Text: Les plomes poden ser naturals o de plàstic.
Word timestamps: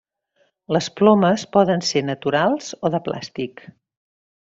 Les 0.75 0.87
plomes 1.01 1.45
poden 1.59 1.85
ser 1.91 2.03
naturals 2.11 2.75
o 2.91 2.95
de 2.97 3.05
plàstic. 3.11 3.67